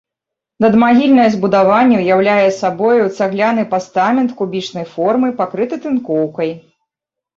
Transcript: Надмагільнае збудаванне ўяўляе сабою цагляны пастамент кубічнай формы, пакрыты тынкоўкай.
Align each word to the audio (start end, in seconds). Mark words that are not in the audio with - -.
Надмагільнае 0.63 1.25
збудаванне 1.33 1.97
ўяўляе 1.99 2.47
сабою 2.61 3.03
цагляны 3.17 3.67
пастамент 3.77 4.29
кубічнай 4.41 4.85
формы, 4.95 5.27
пакрыты 5.43 5.75
тынкоўкай. 5.85 6.51